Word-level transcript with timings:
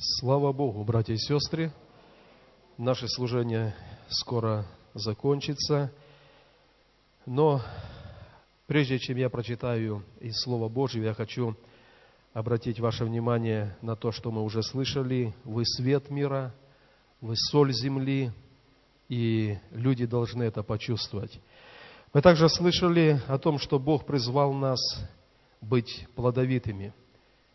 Слава 0.00 0.52
Богу, 0.52 0.84
братья 0.84 1.12
и 1.12 1.18
сестры, 1.18 1.72
наше 2.76 3.08
служение 3.08 3.74
скоро 4.08 4.64
закончится, 4.94 5.90
но 7.26 7.60
прежде 8.68 9.00
чем 9.00 9.16
я 9.16 9.28
прочитаю 9.28 10.04
из 10.20 10.40
Слова 10.40 10.68
Божьего, 10.68 11.02
я 11.02 11.14
хочу 11.14 11.56
обратить 12.32 12.78
ваше 12.78 13.06
внимание 13.06 13.76
на 13.82 13.96
то, 13.96 14.12
что 14.12 14.30
мы 14.30 14.44
уже 14.44 14.62
слышали. 14.62 15.34
Вы 15.42 15.66
свет 15.66 16.10
мира, 16.10 16.54
вы 17.20 17.34
соль 17.34 17.72
земли, 17.72 18.30
и 19.08 19.58
люди 19.72 20.06
должны 20.06 20.44
это 20.44 20.62
почувствовать. 20.62 21.40
Мы 22.14 22.22
также 22.22 22.48
слышали 22.48 23.20
о 23.26 23.36
том, 23.38 23.58
что 23.58 23.80
Бог 23.80 24.06
призвал 24.06 24.52
нас 24.52 24.78
быть 25.60 26.06
плодовитыми– 26.14 26.94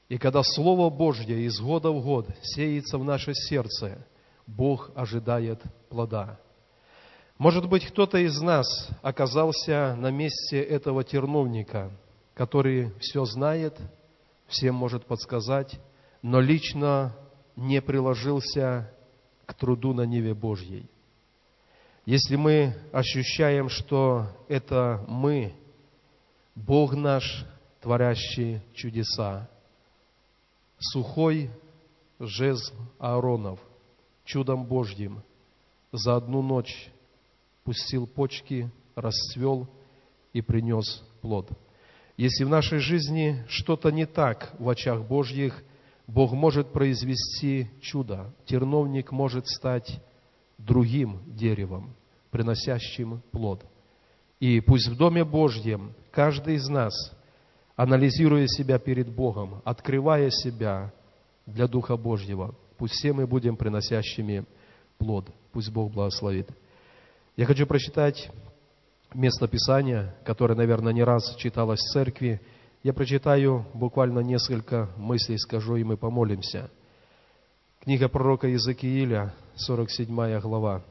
и 0.10 0.18
когда 0.18 0.44
Слово 0.44 0.90
Божье 0.90 1.46
из 1.46 1.60
года 1.60 1.92
в 1.92 2.04
год 2.04 2.28
сеется 2.42 2.98
в 2.98 3.04
наше 3.04 3.34
сердце, 3.34 4.06
Бог 4.46 4.92
ожидает 4.96 5.62
плода. 5.90 6.40
Может 7.38 7.68
быть, 7.68 7.86
кто-то 7.86 8.18
из 8.18 8.40
нас 8.42 8.90
оказался 9.02 9.96
на 9.96 10.12
месте 10.12 10.62
этого 10.62 11.04
терновника, 11.04 11.92
который 12.34 12.94
все 13.00 13.26
знает, 13.26 13.78
всем 14.48 14.76
может 14.76 15.06
подсказать, 15.06 15.80
но 16.22 16.40
лично 16.40 17.16
не 17.56 17.82
приложился 17.82 18.92
к 19.46 19.54
труду 19.54 19.94
на 19.94 20.06
Неве 20.06 20.34
Божьей. 20.34 20.90
Если 22.06 22.36
мы 22.36 22.76
ощущаем, 22.92 23.70
что 23.70 24.28
это 24.48 25.04
мы, 25.08 25.54
Бог 26.56 26.94
наш, 26.94 27.46
творящий 27.82 28.62
чудеса, 28.74 29.50
сухой 30.92 31.50
жезл 32.20 32.74
Ааронов, 33.00 33.60
чудом 34.26 34.66
Божьим, 34.66 35.24
за 35.92 36.16
одну 36.16 36.42
ночь 36.42 36.90
пустил 37.64 38.08
почки, 38.08 38.72
расцвел 38.96 39.68
и 40.34 40.42
принес 40.42 41.04
плод. 41.22 41.50
Если 42.18 42.44
в 42.44 42.50
нашей 42.50 42.80
жизни 42.80 43.44
что-то 43.48 43.90
не 43.90 44.06
так 44.06 44.54
в 44.60 44.70
очах 44.70 45.04
Божьих, 45.04 45.64
Бог 46.06 46.34
может 46.34 46.72
произвести 46.74 47.70
чудо. 47.82 48.34
Терновник 48.46 49.12
может 49.12 49.48
стать 49.48 50.02
другим 50.58 51.22
деревом, 51.26 51.96
приносящим 52.30 53.22
плод. 53.32 53.66
И 54.40 54.60
пусть 54.60 54.90
в 54.90 54.98
Доме 54.98 55.24
Божьем 55.24 55.94
каждый 56.12 56.56
из 56.56 56.68
нас– 56.68 56.94
анализируя 57.76 58.48
себя 58.48 58.80
перед 58.80 59.10
Богом, 59.10 59.62
открывая 59.66 60.30
себя 60.30 60.94
для 61.46 61.68
Духа 61.68 61.98
Божьего. 61.98 62.56
Пусть 62.78 62.94
все 62.94 63.14
мы 63.14 63.28
будем 63.28 63.56
приносящими 63.56 64.46
плод. 64.98 65.30
Пусть 65.52 65.72
Бог 65.72 65.92
благословит. 65.92 66.50
Я 67.36 67.46
хочу 67.46 67.66
прочитать 67.66 68.32
место 69.14 69.48
Писания, 69.48 70.16
которое, 70.24 70.56
наверное, 70.56 70.94
не 70.94 71.04
раз 71.04 71.36
читалось 71.38 71.80
в 71.80 71.94
церкви. 71.94 72.42
Я 72.84 72.94
прочитаю 72.94 73.66
буквально 73.74 74.20
несколько 74.20 74.90
мыслей, 74.98 75.38
скажу, 75.38 75.76
и 75.76 75.84
мы 75.84 75.98
помолимся. 75.98 76.70
Книга 77.82 78.08
пророка 78.08 78.48
Иезекииля, 78.48 79.34
47 79.56 80.40
глава. 80.40 80.84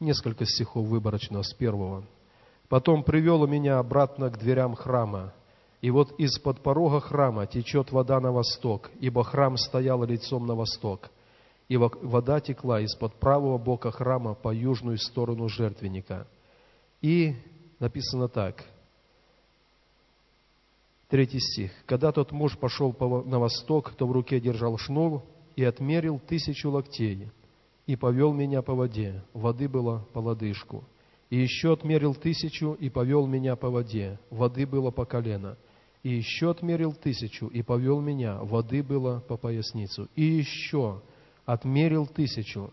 Несколько 0.00 0.44
стихов 0.44 0.86
выборочно 0.86 1.42
с 1.42 1.54
первого. 1.54 2.04
Потом 2.68 3.02
привел 3.02 3.46
меня 3.46 3.78
обратно 3.78 4.30
к 4.30 4.38
дверям 4.38 4.74
храма. 4.74 5.32
И 5.80 5.90
вот 5.90 6.18
из-под 6.18 6.60
порога 6.60 7.00
храма 7.00 7.46
течет 7.46 7.92
вода 7.92 8.18
на 8.20 8.32
восток, 8.32 8.90
ибо 9.00 9.22
храм 9.22 9.56
стоял 9.56 10.02
лицом 10.04 10.46
на 10.46 10.54
восток. 10.54 11.10
И 11.68 11.76
вода 11.76 12.40
текла 12.40 12.80
из-под 12.80 13.14
правого 13.14 13.58
бока 13.58 13.90
храма 13.90 14.34
по 14.34 14.52
южную 14.52 14.98
сторону 14.98 15.48
жертвенника. 15.48 16.26
И 17.02 17.34
написано 17.80 18.28
так, 18.28 18.64
третий 21.08 21.40
стих. 21.40 21.70
«Когда 21.86 22.12
тот 22.12 22.32
муж 22.32 22.56
пошел 22.56 22.94
на 23.26 23.38
восток, 23.38 23.92
то 23.92 24.06
в 24.06 24.12
руке 24.12 24.40
держал 24.40 24.78
шнур 24.78 25.22
и 25.54 25.64
отмерил 25.64 26.18
тысячу 26.18 26.70
локтей, 26.70 27.30
и 27.86 27.96
повел 27.96 28.32
меня 28.32 28.62
по 28.62 28.74
воде. 28.74 29.22
Воды 29.34 29.68
было 29.68 30.06
по 30.12 30.18
лодыжку. 30.18 30.84
И 31.30 31.36
еще 31.36 31.72
отмерил 31.72 32.14
тысячу 32.14 32.72
и 32.72 32.88
повел 32.88 33.26
меня 33.26 33.56
по 33.56 33.70
воде. 33.70 34.18
Воды 34.30 34.66
было 34.66 34.90
по 34.90 35.04
колено. 35.04 35.56
И 36.02 36.10
еще 36.10 36.50
отмерил 36.50 36.92
тысячу 36.92 37.46
и 37.46 37.62
повел 37.62 38.00
меня. 38.00 38.38
Воды 38.42 38.82
было 38.82 39.20
по 39.20 39.36
поясницу. 39.36 40.08
И 40.14 40.22
еще 40.22 41.00
отмерил 41.46 42.06
тысячу. 42.06 42.72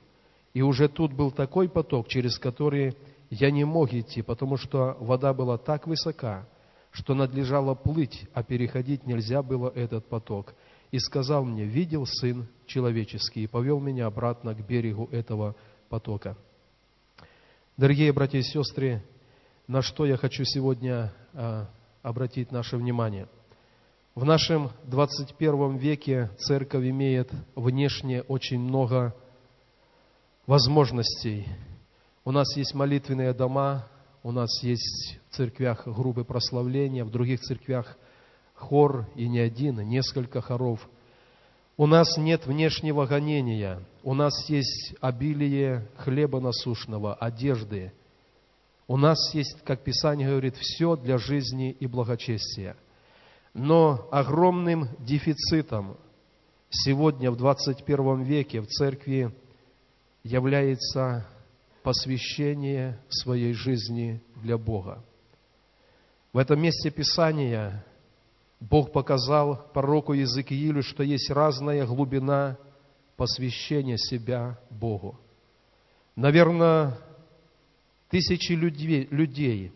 И 0.53 0.61
уже 0.61 0.89
тут 0.89 1.13
был 1.13 1.31
такой 1.31 1.69
поток, 1.69 2.09
через 2.09 2.37
который 2.37 2.95
я 3.29 3.49
не 3.49 3.63
мог 3.63 3.93
идти, 3.93 4.21
потому 4.21 4.57
что 4.57 4.97
вода 4.99 5.33
была 5.33 5.57
так 5.57 5.87
высока, 5.87 6.45
что 6.91 7.13
надлежало 7.13 7.73
плыть, 7.73 8.27
а 8.33 8.43
переходить 8.43 9.07
нельзя 9.07 9.41
было 9.41 9.69
этот 9.69 10.07
поток. 10.07 10.53
И 10.91 10.99
сказал 10.99 11.45
мне, 11.45 11.63
видел 11.63 12.05
Сын 12.05 12.47
Человеческий, 12.65 13.43
и 13.43 13.47
повел 13.47 13.79
меня 13.79 14.07
обратно 14.07 14.53
к 14.53 14.67
берегу 14.67 15.07
этого 15.11 15.55
потока. 15.87 16.35
Дорогие 17.81 18.13
братья 18.13 18.37
и 18.37 18.43
сестры, 18.43 19.01
на 19.65 19.81
что 19.81 20.05
я 20.05 20.15
хочу 20.15 20.43
сегодня 20.43 21.11
а, 21.33 21.67
обратить 22.03 22.51
наше 22.51 22.77
внимание. 22.77 23.27
В 24.13 24.23
нашем 24.23 24.69
21 24.83 25.77
веке 25.77 26.29
церковь 26.37 26.85
имеет 26.85 27.31
внешне 27.55 28.21
очень 28.21 28.59
много 28.59 29.15
возможностей. 30.45 31.47
У 32.23 32.29
нас 32.29 32.55
есть 32.55 32.75
молитвенные 32.75 33.33
дома, 33.33 33.87
у 34.21 34.31
нас 34.31 34.61
есть 34.61 35.19
в 35.31 35.37
церквях 35.37 35.87
группы 35.87 36.23
прославления, 36.23 37.03
в 37.03 37.09
других 37.09 37.39
церквях 37.39 37.97
хор 38.53 39.07
и 39.15 39.27
не 39.27 39.39
один, 39.39 39.79
несколько 39.79 40.39
хоров– 40.39 40.87
у 41.81 41.87
нас 41.87 42.15
нет 42.15 42.45
внешнего 42.45 43.07
гонения, 43.07 43.83
у 44.03 44.13
нас 44.13 44.47
есть 44.47 44.93
обилие 45.01 45.89
хлеба 45.97 46.39
насущного, 46.39 47.15
одежды. 47.15 47.91
У 48.87 48.97
нас 48.97 49.33
есть, 49.33 49.59
как 49.63 49.83
Писание 49.83 50.29
говорит, 50.29 50.55
все 50.57 50.95
для 50.95 51.17
жизни 51.17 51.71
и 51.71 51.87
благочестия. 51.87 52.77
Но 53.55 54.07
огромным 54.11 54.89
дефицитом 54.99 55.97
сегодня 56.69 57.31
в 57.31 57.37
21 57.37 58.25
веке 58.25 58.61
в 58.61 58.67
церкви 58.67 59.35
является 60.23 61.25
посвящение 61.81 62.99
своей 63.09 63.53
жизни 63.53 64.21
для 64.35 64.59
Бога. 64.59 65.03
В 66.31 66.37
этом 66.37 66.61
месте 66.61 66.91
Писания 66.91 67.83
Бог 68.61 68.91
показал 68.91 69.69
пророку 69.73 70.13
Иезекиилю, 70.13 70.83
что 70.83 71.01
есть 71.01 71.31
разная 71.31 71.85
глубина 71.85 72.57
посвящения 73.17 73.97
себя 73.97 74.59
Богу. 74.69 75.19
Наверное, 76.15 76.95
тысячи 78.09 78.51
людей, 78.51 79.07
людей 79.09 79.71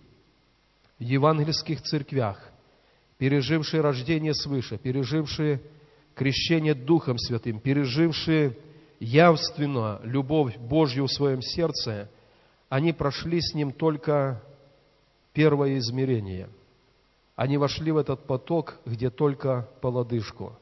в 1.00 1.03
евангельских 1.03 1.81
церквях, 1.81 2.40
пережившие 3.18 3.81
рождение 3.81 4.35
свыше, 4.35 4.78
пережившие 4.78 5.62
крещение 6.13 6.75
Духом 6.75 7.18
Святым, 7.18 7.59
пережившие 7.59 8.56
явственно 9.00 10.00
любовь 10.03 10.57
Божью 10.57 11.07
в 11.07 11.12
своем 11.12 11.41
сердце, 11.41 12.07
они 12.69 12.94
прошли 12.94 13.41
с 13.41 13.56
Ним 13.56 13.72
только 13.72 14.44
первое 15.34 15.79
измерение– 15.79 16.50
они 17.35 17.57
вошли 17.57 17.91
в 17.91 17.97
этот 17.97 18.25
поток, 18.25 18.79
где 18.85 19.09
только 19.09 19.68
по 19.81 19.88
лодыжку. 19.88 20.57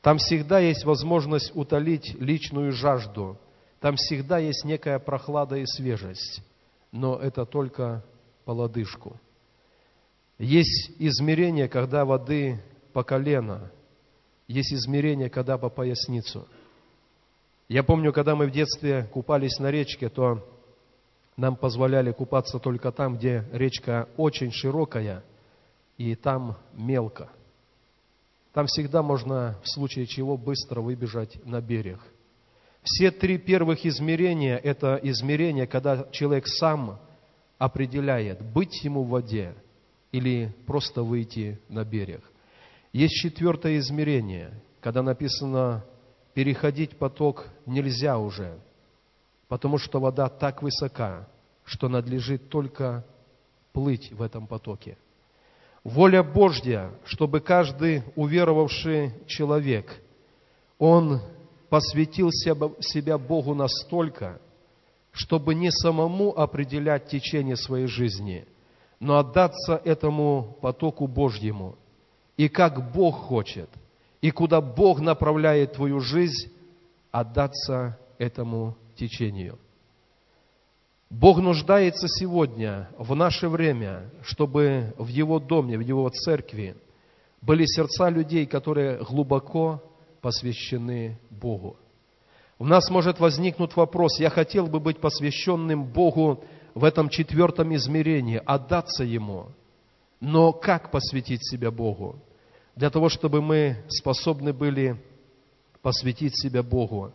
Там 0.00 0.18
всегда 0.18 0.60
есть 0.60 0.84
возможность 0.84 1.54
утолить 1.56 2.14
личную 2.20 2.72
жажду. 2.72 3.36
Там 3.80 3.96
всегда 3.96 4.38
есть 4.38 4.64
некая 4.64 4.98
прохлада 5.00 5.56
и 5.56 5.66
свежесть. 5.66 6.40
Но 6.92 7.16
это 7.16 7.44
только 7.44 8.04
по 8.44 8.52
лодыжку. 8.52 9.18
Есть 10.38 10.92
измерение, 11.00 11.68
когда 11.68 12.04
воды 12.04 12.62
по 12.92 13.02
колено. 13.02 13.70
Есть 14.46 14.72
измерение, 14.72 15.28
когда 15.28 15.58
по 15.58 15.68
поясницу. 15.68 16.46
Я 17.68 17.82
помню, 17.82 18.12
когда 18.12 18.36
мы 18.36 18.46
в 18.46 18.52
детстве 18.52 19.08
купались 19.12 19.58
на 19.58 19.70
речке, 19.70 20.08
то 20.08 20.46
нам 21.36 21.56
позволяли 21.56 22.12
купаться 22.12 22.58
только 22.60 22.92
там, 22.92 23.16
где 23.16 23.44
речка 23.52 24.08
очень 24.16 24.52
широкая– 24.52 25.24
и 25.98 26.14
там 26.14 26.56
мелко. 26.72 27.28
Там 28.54 28.66
всегда 28.66 29.02
можно, 29.02 29.58
в 29.62 29.68
случае 29.68 30.06
чего, 30.06 30.36
быстро 30.36 30.80
выбежать 30.80 31.44
на 31.44 31.60
берег. 31.60 32.00
Все 32.82 33.10
три 33.10 33.36
первых 33.36 33.84
измерения– 33.84 34.56
это 34.64 34.98
измерения, 35.02 35.66
когда 35.66 36.06
человек 36.10 36.46
сам 36.46 36.98
определяет, 37.58 38.40
быть 38.40 38.82
ему 38.84 39.02
в 39.02 39.08
воде 39.08 39.54
или 40.12 40.54
просто 40.66 41.02
выйти 41.02 41.60
на 41.68 41.84
берег. 41.84 42.22
Есть 42.92 43.14
четвертое 43.14 43.78
измерение. 43.78 44.52
когда 44.80 45.02
написано 45.02 45.84
«переходить 46.34 46.96
поток 46.96 47.48
нельзя 47.66 48.16
уже», 48.16 48.58
потому 49.48 49.76
что 49.76 49.98
вода 49.98 50.28
так 50.28 50.62
высока, 50.62 51.28
что 51.64 51.88
надлежит 51.88 52.48
только 52.48 53.04
плыть 53.72 54.12
в 54.12 54.22
этом 54.22 54.46
потоке. 54.46 54.96
Воля 55.88 56.22
Божья, 56.22 56.90
чтобы 57.06 57.40
каждый 57.40 58.02
уверовавший 58.14 59.14
человек, 59.26 60.02
он 60.78 61.22
посвятил 61.70 62.30
себя 62.30 63.16
Богу 63.16 63.54
настолько, 63.54 64.38
чтобы 65.12 65.54
не 65.54 65.70
самому 65.70 66.38
определять 66.38 67.06
течение 67.06 67.56
своей 67.56 67.86
жизни, 67.86 68.44
но 69.00 69.16
отдаться 69.16 69.80
этому 69.82 70.58
потоку 70.60 71.06
Божьему. 71.06 71.74
И 72.36 72.50
как 72.50 72.92
Бог 72.92 73.16
хочет, 73.16 73.70
и 74.20 74.30
куда 74.30 74.60
Бог 74.60 75.00
направляет 75.00 75.72
твою 75.72 76.00
жизнь, 76.00 76.52
отдаться 77.10 77.98
этому 78.18 78.76
течению. 78.94 79.58
Бог 81.10 81.38
нуждается 81.38 82.06
сегодня, 82.06 82.90
в 82.98 83.14
наше 83.14 83.48
время, 83.48 84.10
чтобы 84.22 84.94
в 84.98 85.06
Его 85.06 85.38
доме, 85.38 85.78
в 85.78 85.80
Его 85.80 86.08
церкви 86.10 86.76
были 87.40 87.64
сердца 87.64 88.10
людей, 88.10 88.46
которые 88.46 89.02
глубоко 89.02 89.82
посвящены 90.20 91.18
Богу. 91.30 91.76
У 92.58 92.66
нас 92.66 92.90
может 92.90 93.20
возникнуть 93.20 93.74
вопрос, 93.76 94.18
я 94.18 94.28
хотел 94.28 94.66
бы 94.66 94.80
быть 94.80 95.00
посвященным 95.00 95.84
Богу 95.84 96.44
в 96.74 96.84
этом 96.84 97.08
четвертом 97.08 97.74
измерении, 97.74 98.42
отдаться 98.44 99.04
Ему. 99.04 99.52
Но 100.20 100.52
как 100.52 100.90
посвятить 100.90 101.48
себя 101.48 101.70
Богу? 101.70 102.20
Для 102.76 102.90
того, 102.90 103.08
чтобы 103.08 103.40
мы 103.40 103.84
способны 103.88 104.52
были 104.52 105.00
посвятить 105.80 106.38
себя 106.38 106.62
Богу, 106.62 107.12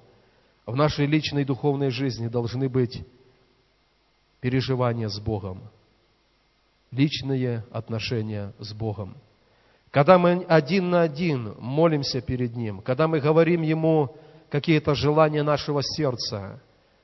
в 0.66 0.76
нашей 0.76 1.06
личной 1.06 1.44
духовной 1.44 1.90
жизни 1.90 2.28
должны 2.28 2.70
быть 2.70 3.06
переживания 4.44 5.08
с 5.08 5.22
Богом, 5.22 5.62
личные 6.92 7.64
отношения 7.72 8.52
с 8.60 8.74
Богом. 8.74 9.16
Когда 9.90 10.18
мы 10.18 10.44
один 10.50 10.90
на 10.90 11.04
один 11.04 11.56
молимся 11.60 12.20
перед 12.20 12.54
Ним, 12.54 12.82
когда 12.82 13.08
мы 13.08 13.22
говорим 13.22 13.62
Ему 13.62 14.14
какие-то 14.50 14.96
желания 14.96 15.44
нашего 15.44 15.82
сердца, 15.82 16.62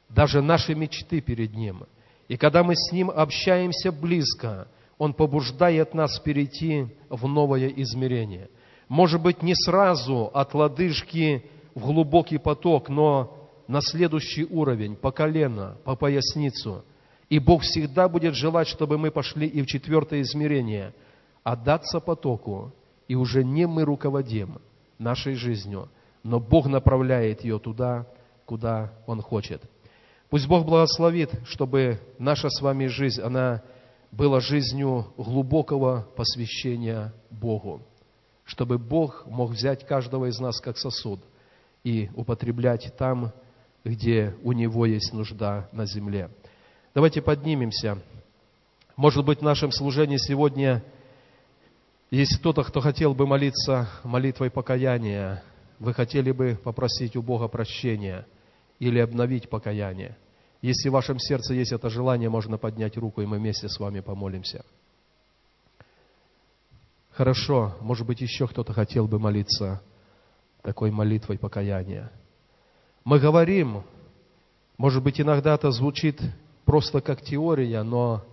даже 0.10 0.42
наши 0.42 0.76
мечты 0.76 1.22
перед 1.22 1.54
Ним, 1.54 1.84
и 2.28 2.36
когда 2.36 2.62
мы 2.62 2.76
с 2.76 2.92
Ним 2.92 3.10
общаемся 3.10 3.94
близко, 3.94 4.68
Он 4.98 5.14
побуждает 5.14 5.94
нас 5.94 6.20
перейти 6.20 6.88
в 7.08 7.26
новое 7.26 7.70
измерение. 7.70 8.50
Может 8.90 9.22
быть, 9.22 9.42
не 9.42 9.56
сразу 9.56 10.30
от 10.34 10.54
лодыжки 10.54 11.46
в 11.74 11.86
глубокий 11.86 12.38
поток, 12.38 12.90
но 12.90 13.34
на 13.70 13.80
следующий 13.80 14.44
уровень, 14.44 14.98
по 14.98 15.12
колено, 15.12 15.78
по 15.86 15.96
поясницу. 15.96 16.84
И 17.30 17.38
Бог 17.38 17.62
всегда 17.62 18.10
будет 18.10 18.34
желать, 18.34 18.68
чтобы 18.68 18.98
мы 18.98 19.12
пошли 19.12 19.48
и 19.48 19.62
в 19.62 19.68
четвертое 19.68 20.22
измерение, 20.22 20.94
отдаться 21.44 22.00
потоку 22.00 22.74
и 23.08 23.16
уже 23.16 23.44
не 23.44 23.68
мы 23.68 23.86
руководим 23.86 24.60
нашей 24.98 25.36
жизнью, 25.36 25.90
но 26.24 26.40
Бог 26.40 26.68
направляет 26.68 27.44
ее 27.44 27.60
туда, 27.60 28.08
куда 28.46 28.92
Он 29.06 29.22
хочет. 29.22 29.62
Пусть 30.30 30.48
Бог 30.48 30.66
благословит, 30.66 31.32
чтобы 31.46 32.00
наша 32.18 32.50
с 32.50 32.62
вами 32.62 32.88
жизнь, 32.88 33.22
она 33.22 33.64
была 34.12 34.40
жизнью 34.40 35.08
глубокого 35.18 36.08
посвящения 36.16 37.14
Богу, 37.30 37.82
чтобы 38.44 38.78
Бог 38.78 39.26
мог 39.28 39.52
взять 39.52 39.86
каждого 39.86 40.26
из 40.26 40.40
нас 40.40 40.60
как 40.60 40.78
сосуд 40.78 41.20
и 41.84 42.10
употреблять 42.16 42.94
там, 42.98 43.32
где 43.84 44.36
у 44.44 44.52
Него 44.52 44.86
есть 44.86 45.14
нужда 45.14 45.70
на 45.72 45.86
земле. 45.86 46.30
Давайте 46.94 47.22
поднимемся. 47.22 48.02
Может 48.96 49.26
быть, 49.26 49.40
в 49.40 49.44
нашем 49.44 49.72
служении 49.72 50.18
сегодня– 50.18 50.84
есть 52.12 52.40
кто-то, 52.40 52.64
кто 52.64 52.82
хотел 52.82 53.14
бы 53.14 53.28
молиться 53.28 53.88
молитвой 54.04 54.50
покаяния, 54.50 55.44
вы 55.78 55.94
хотели 55.94 56.32
бы 56.32 56.60
попросить 56.64 57.16
у 57.16 57.22
Бога 57.22 57.48
прощения 57.48 58.26
или 58.80 59.00
обновить 59.00 59.48
покаяние. 59.48 60.18
Если 60.62 60.90
в 60.90 60.94
вашем 60.94 61.20
сердце 61.20 61.54
есть 61.54 61.72
это 61.72 61.90
желание, 61.90 62.28
можно 62.28 62.58
поднять 62.58 62.98
руку, 62.98 63.22
и 63.22 63.28
мы 63.28 63.38
вместе 63.38 63.70
с 63.70 63.80
вами 63.80 64.00
помолимся. 64.00 64.66
Хорошо, 67.12 67.76
может 67.80 68.08
быть, 68.08 68.22
еще 68.22 68.48
кто-то 68.48 68.74
хотел 68.74 69.08
бы 69.08 69.20
молиться 69.20 69.82
такой 70.64 70.90
молитвой 70.90 71.38
покаяния. 71.38 72.12
Мы 73.04 73.20
говорим, 73.20 73.84
может 74.78 75.04
быть, 75.04 75.22
иногда 75.22 75.54
это 75.54 75.70
звучит 75.72 76.20
просто 76.70 77.02
как 77.02 77.24
теория, 77.24 77.82
но 77.82 78.24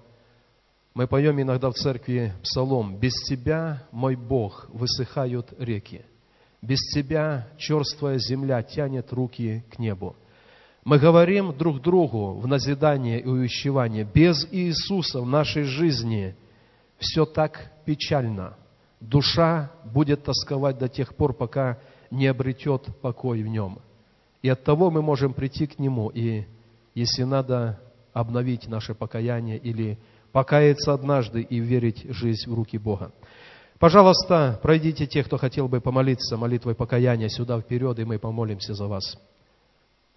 мы 0.93 1.07
поем 1.07 1.41
иногда 1.41 1.71
в 1.71 1.73
церкви 1.73 2.35
псалом 2.43 2.99
«Без 2.99 3.15
Тебя, 3.23 3.85
мой 3.93 4.15
Бог, 4.15 4.69
высыхают 4.75 5.55
реки, 5.59 6.03
без 6.61 6.79
Тебя 6.93 7.49
черствая 7.57 8.19
земля 8.19 8.63
тянет 8.63 9.11
руки 9.11 9.65
к 9.71 9.79
небу». 9.79 10.17
Мы 10.85 10.99
говорим 10.99 11.57
друг 11.57 11.81
другу 11.81 12.35
в 12.35 12.47
назидание 12.47 13.23
и 13.23 13.27
увещевание, 13.27 14.05
без 14.05 14.47
Иисуса 14.53 15.23
в 15.23 15.27
нашей 15.27 15.63
жизни 15.63 16.37
все 16.99 17.25
так 17.25 17.73
печально. 17.87 18.55
Душа 19.01 19.71
будет 19.83 20.25
тосковать 20.25 20.77
до 20.77 20.91
тех 20.91 21.15
пор, 21.15 21.33
пока 21.33 21.79
не 22.11 22.27
обретет 22.27 22.85
покой 23.01 23.43
в 23.43 23.47
нем. 23.47 23.79
И 24.43 24.51
от 24.51 24.63
того 24.63 24.91
мы 24.91 25.01
можем 25.01 25.33
прийти 25.33 25.67
к 25.67 25.79
Нему 25.79 26.11
и, 26.11 26.45
если 26.95 27.23
надо, 27.23 27.81
обновить 28.17 28.67
наше 28.67 28.95
покаяние 28.95 29.59
или 29.59 29.99
покаяться 30.33 30.95
однажды 30.95 31.43
и 31.43 31.59
верить 31.59 32.07
жизнь 32.09 32.51
в 32.51 32.55
руки 32.55 32.79
Бога. 32.79 33.13
Пожалуйста, 33.79 34.59
пройдите 34.63 35.07
те, 35.07 35.23
кто 35.23 35.37
хотел 35.37 35.69
бы 35.69 35.83
помолиться 35.83 36.39
молитвой 36.39 36.75
покаяния 36.75 37.29
сюда 37.29 37.61
вперед, 37.61 37.99
и 37.99 38.05
мы 38.05 38.19
помолимся 38.19 38.73
за 38.73 38.87
вас. 38.87 39.19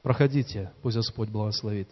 Проходите, 0.01 0.71
пусть 0.81 0.95
Господь 0.95 1.27
благословит. 1.27 1.89